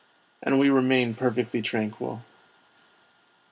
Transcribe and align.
And 0.41 0.57
we 0.57 0.71
remain 0.71 1.13
perfectly 1.13 1.61
tranquil. 1.61 2.25